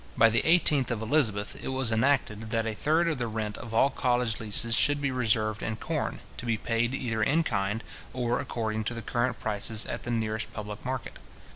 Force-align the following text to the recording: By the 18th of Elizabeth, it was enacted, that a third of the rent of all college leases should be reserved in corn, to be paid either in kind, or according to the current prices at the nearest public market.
By 0.17 0.31
the 0.31 0.41
18th 0.41 0.89
of 0.89 1.03
Elizabeth, 1.03 1.55
it 1.63 1.67
was 1.67 1.91
enacted, 1.91 2.49
that 2.49 2.65
a 2.65 2.73
third 2.73 3.07
of 3.07 3.19
the 3.19 3.27
rent 3.27 3.55
of 3.59 3.71
all 3.71 3.91
college 3.91 4.39
leases 4.39 4.73
should 4.73 4.99
be 4.99 5.11
reserved 5.11 5.61
in 5.61 5.75
corn, 5.75 6.21
to 6.37 6.47
be 6.47 6.57
paid 6.57 6.95
either 6.95 7.21
in 7.21 7.43
kind, 7.43 7.83
or 8.11 8.39
according 8.39 8.83
to 8.85 8.95
the 8.95 9.03
current 9.03 9.39
prices 9.39 9.85
at 9.85 10.01
the 10.01 10.09
nearest 10.09 10.51
public 10.53 10.83
market. 10.83 11.19